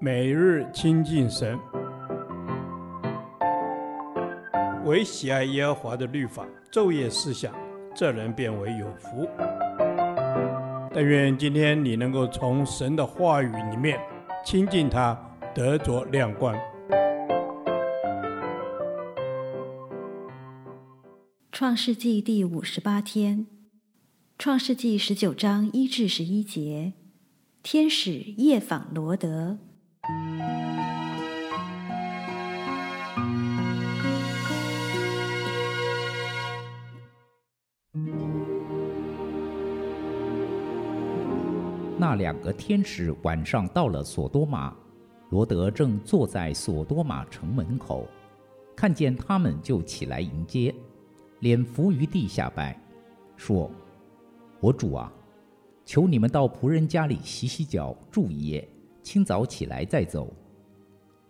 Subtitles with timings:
[0.00, 1.58] 每日亲近神，
[4.84, 7.54] 唯喜爱耶和华的律法，昼夜思想，
[7.94, 9.28] 这人便为有福。
[10.92, 13.98] 但愿今天你能够从神的话语里面
[14.44, 15.18] 亲近他，
[15.54, 16.56] 得着亮光。
[21.50, 23.46] 创世纪第五十八天，
[24.38, 26.92] 创世纪十九章一至十一节，
[27.66, 29.56] 天使夜访罗德。
[41.96, 44.76] 那两个天使晚上到了索多玛，
[45.30, 48.06] 罗德正坐在索多玛城门口，
[48.76, 50.74] 看见他们就起来迎接，
[51.38, 52.78] 脸伏于地下拜，
[53.38, 53.70] 说
[54.60, 55.10] ：“我主啊，
[55.84, 58.68] 求你们到仆人家里洗洗脚，住一夜，
[59.02, 60.32] 清早起来再走。”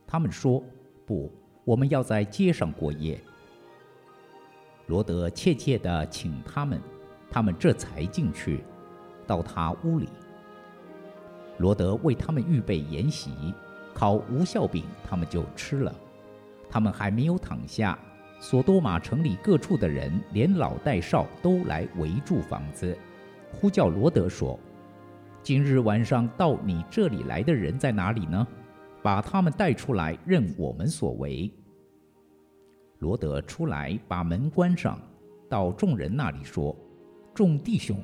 [0.07, 0.63] 他们说
[1.05, 1.33] ：“不，
[1.65, 3.21] 我们要在街上过夜。”
[4.87, 6.81] 罗德切切地请他们，
[7.31, 8.63] 他们这才进去，
[9.27, 10.09] 到他屋里。
[11.59, 13.31] 罗德为他们预备筵席，
[13.95, 15.95] 烤无酵饼，他们就吃了。
[16.69, 17.99] 他们还没有躺下，
[18.41, 22.97] 索多玛城里各处的人，连老带少，都来围住房子，
[23.55, 24.59] 呼叫罗德说
[25.43, 28.47] ：“今日晚上到你这里来的人在哪里呢？
[29.03, 31.51] 把他们带出来，任我们所为。”
[33.01, 34.99] 罗德出来，把门关上，
[35.49, 36.75] 到众人那里说
[37.33, 37.97] ：“众弟兄，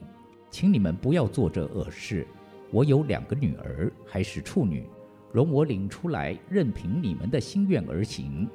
[0.50, 2.26] 请你们不要做这恶事。”
[2.72, 4.86] 我有两个女儿，还是处女，
[5.32, 8.48] 容我领出来，任凭你们的心愿而行。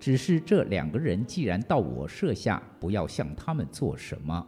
[0.00, 4.44] 只是这两个人既然到我舍下，不要向他们做什么。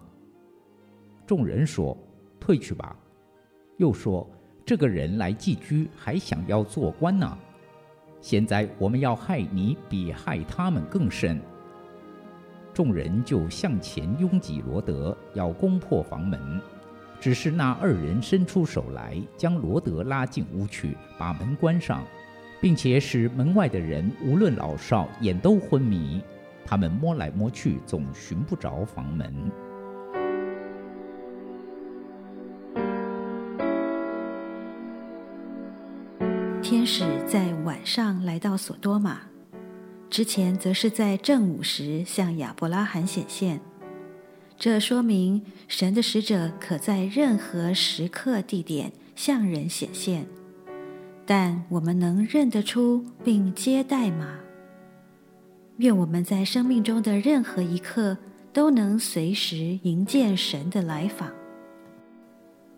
[1.32, 1.96] 众人说
[2.38, 2.94] ：“退去吧。”
[3.80, 4.30] 又说
[4.66, 7.38] ：“这个人来寄居，还想要做官呢。
[8.20, 11.40] 现在我们要害你，比害他们更甚。”
[12.74, 16.60] 众人就向前拥挤罗德，要攻破房门。
[17.18, 22.04] 只是那二人伸出手来，将罗德拉进屋去，把门关上，
[22.60, 26.20] 并且使门外的人无论老少，眼都昏迷。
[26.66, 29.32] 他们摸来摸去，总寻不着房门。
[36.72, 39.20] 天使在晚上来到索多玛，
[40.08, 43.60] 之前则是在正午时向亚伯拉罕显现。
[44.56, 50.26] 这说明神的使者可在任何时刻、地点向人显现，
[51.26, 54.38] 但我们能认得出并接待吗？
[55.76, 58.16] 愿我们在生命中的任何一刻
[58.50, 61.30] 都能随时迎见神的来访。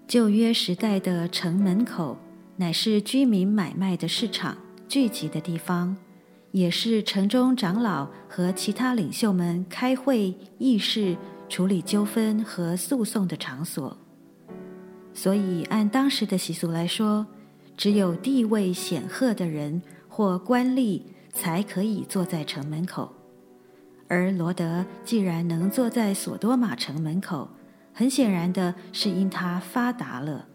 [0.08, 2.18] 旧约时代的城门口
[2.56, 4.56] 乃是居民买卖的市场
[4.88, 5.96] 聚集的地方，
[6.52, 11.16] 也是城中长老和其他领袖们开会议事。
[11.46, 13.96] 处理纠纷和诉讼的场所，
[15.12, 17.24] 所以按当时的习俗来说，
[17.76, 23.12] 只有地位显赫的人或官吏才可以坐在城门口。
[24.08, 27.48] 而罗德既然能坐在索多玛城门口，
[27.92, 30.48] 很显然的是因他发达了。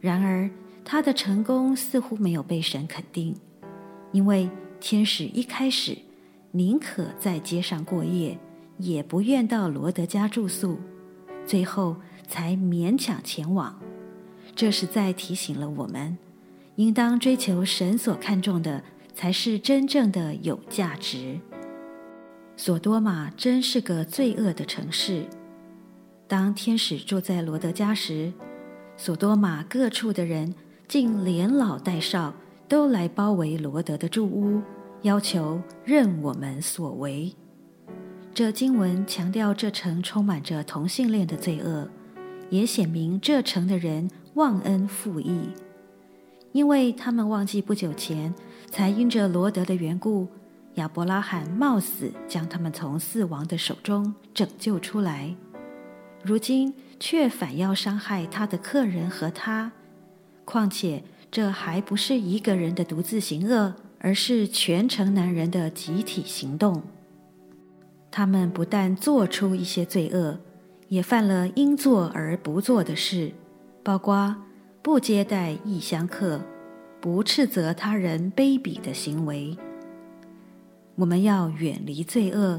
[0.00, 0.48] 然而
[0.90, 3.36] 他的成功似乎没有被神肯定，
[4.10, 4.48] 因为
[4.80, 5.94] 天使一开始
[6.52, 8.38] 宁可在街上过夜。
[8.78, 10.78] 也不愿到罗德家住宿，
[11.44, 11.96] 最后
[12.28, 13.76] 才勉强前往。
[14.54, 16.16] 这是在提醒了我们，
[16.76, 21.40] 应当追求神所看重的，才是真正的有价值。
[22.56, 25.26] 索多玛真是个罪恶的城市。
[26.28, 28.32] 当天使住在罗德家时，
[28.96, 30.54] 索多玛各处的人
[30.88, 32.32] 竟连老带少
[32.66, 34.62] 都来包围罗德的住屋，
[35.02, 37.30] 要求任我们所为。
[38.32, 41.86] 这经文强调这城充满着同性恋的罪恶，
[42.48, 45.50] 也显明这城的人忘恩负义，
[46.52, 48.34] 因为他们忘记不久前
[48.70, 50.26] 才因着罗德的缘故，
[50.76, 55.34] 亚伯拉罕冒死将他们从四王的手中拯救出来，
[56.24, 59.70] 如今却反要伤害他的客人和他。
[60.48, 66.82] 况且这还不是一个人的独自行恶，而是全城男人的集体行动。
[68.10, 70.40] 他们不但做出一些罪恶，
[70.88, 73.30] 也犯了应做而不做的事，
[73.82, 74.34] 包括
[74.80, 76.40] 不接待异乡客、
[76.98, 79.54] 不斥责他人卑鄙的行为。
[80.94, 82.58] 我们要远离罪恶，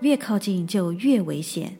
[0.00, 1.78] 越靠近就越危险。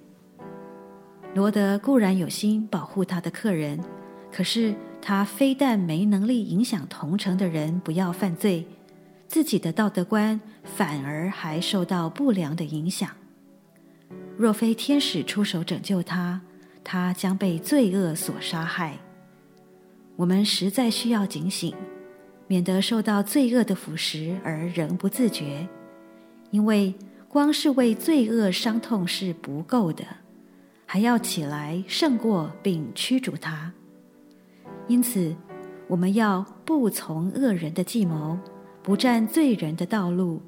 [1.34, 3.80] 罗德固然有心保护他的客人，
[4.32, 4.72] 可是
[5.08, 8.66] 他非但没能力影响同城的人不要犯罪，
[9.28, 13.08] 自己的道德观反而还受到不良的影响。
[14.36, 16.40] 若非天使出手拯救他，
[16.82, 18.98] 他将被罪恶所杀害。
[20.16, 21.72] 我们实在需要警醒，
[22.48, 25.68] 免得受到罪恶的腐蚀而仍不自觉，
[26.50, 26.92] 因为
[27.28, 30.04] 光是为罪恶伤痛是不够的，
[30.84, 33.72] 还要起来胜过并驱逐它。
[34.88, 35.34] 因此，
[35.88, 38.38] 我们要不从恶人的计谋，
[38.82, 40.40] 不占罪人的道路，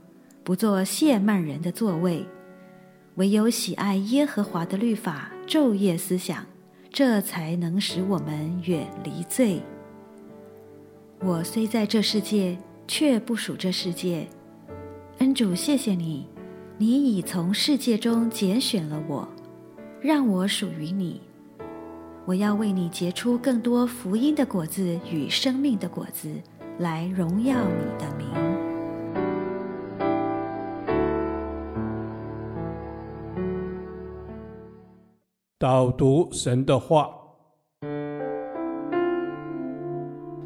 [0.44, 2.24] 不做亵慢人的座位，
[3.16, 6.46] 唯有喜爱耶和华的律法，昼夜思想，
[6.90, 9.60] 这才能使我们远离罪。
[11.20, 12.56] 我虽在这世界，
[12.86, 14.26] 却不属这世界。
[15.18, 16.28] 恩主，谢谢你，
[16.78, 19.28] 你已从世界中拣选了我，
[20.00, 21.20] 让我属于你。
[22.28, 26.28] 我要为你结出更多福音的果子与生命的果子，
[26.78, 28.28] 来荣耀你的名。
[35.58, 37.08] 导读神的话，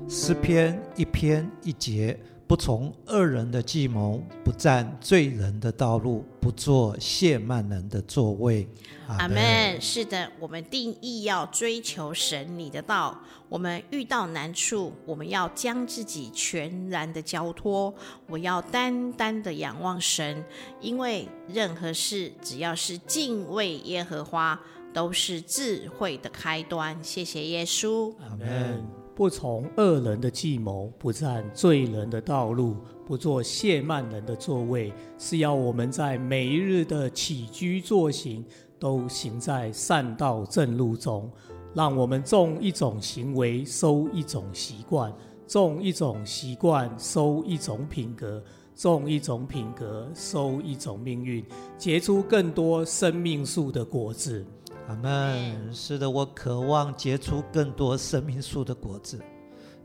[0.07, 2.17] 诗篇一篇一节。
[2.53, 8.69] 不从恶人的计谋，不占罪人的道路，不做亵慢人的座位。
[9.09, 9.81] 阿门。
[9.81, 13.19] 是的，我们定义要追求神你的道。
[13.49, 17.95] 我们遇到难处，我们要将自己全然的交托。
[18.27, 20.45] 我要单单的仰望神，
[20.79, 24.61] 因为任何事只要是敬畏耶和华，
[24.93, 27.03] 都是智慧的开端。
[27.03, 28.15] 谢谢耶稣。
[28.21, 29.02] 阿门。
[29.15, 32.77] 不从恶人的计谋，不占罪人的道路，
[33.07, 38.43] 不做亵慢人的座位，是要我们在每一日的起居坐行，
[38.79, 41.31] 都行在善道正路中。
[41.75, 45.11] 让我们种一种行为，收一种习惯；
[45.47, 48.43] 种一种习惯，收一种品格；
[48.75, 51.45] 种一种品格，收一种命运，
[51.79, 54.45] 结出更多生命树的果子。
[54.89, 55.73] 阿门。
[55.73, 59.21] 是的，我渴望结出更多生命树的果子。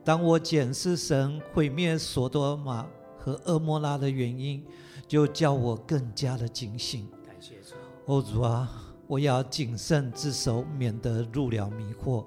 [0.04, 2.86] 当我检视神毁灭索多玛
[3.18, 4.64] 和蛾摩拉的原因，
[5.08, 7.08] 就叫我更加的警醒。
[7.26, 7.76] 感谢主。
[8.06, 8.70] 哦主啊，
[9.06, 12.24] 我要谨慎自守，免得入了迷惑。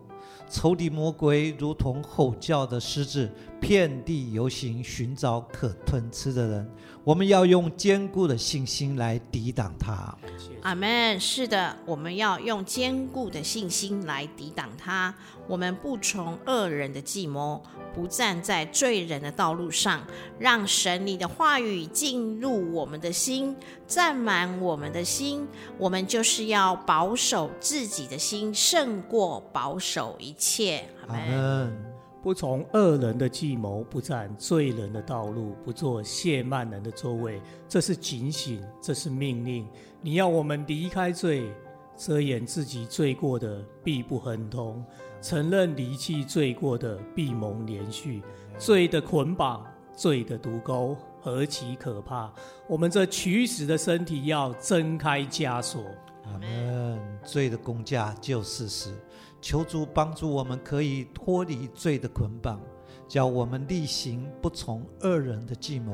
[0.49, 6.71] 仇敌魔鬼如同吼叫的狮子，遍地游行，寻找可吞吃的人。
[7.03, 10.15] 我们要用坚固的信心来抵挡他。
[10.63, 11.19] 阿门。
[11.19, 15.15] 是的，我们要用坚固的信心来抵挡他。
[15.47, 17.63] 我们不从恶人的计谋，
[17.95, 20.03] 不站在罪人的道路上，
[20.39, 23.57] 让神你的话语进入我们的心，
[23.87, 25.49] 占满我们的心。
[25.79, 30.85] 我们就是要保守自己的心，胜过保守一切。
[31.07, 31.90] 阿门。
[32.23, 39.67] 不从恶人的计谋，不占罪人的道路，不做亵慢人的座位，这是警醒，这是命令。
[40.03, 41.51] 你要我们离开罪，
[41.97, 44.85] 遮掩自己罪过的，必不亨通；
[45.23, 48.23] 承认离弃罪过的，必蒙怜恤。
[48.59, 49.65] 罪的捆绑，
[49.97, 52.31] 罪的毒钩，何其可怕！
[52.69, 55.83] 我们这取死的身体要挣开枷锁。
[56.27, 57.01] 阿门。
[57.25, 58.95] 罪的工价就是死。
[59.41, 62.61] 求主帮助我们，可以脱离罪的捆绑，
[63.09, 65.93] 叫我们力行不从恶人的计谋，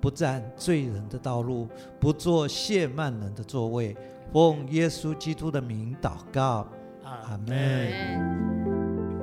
[0.00, 3.96] 不占罪人的道路，不做亵慢人的座位。
[4.32, 6.66] 奉耶稣基督的名祷告，
[7.02, 7.56] 阿门。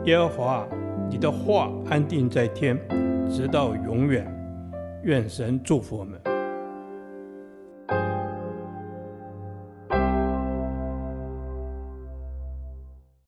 [0.06, 0.68] 耶和华，
[1.10, 2.78] 你的话安定在天，
[3.30, 4.28] 直到永远。
[5.04, 6.33] 愿神祝福我们。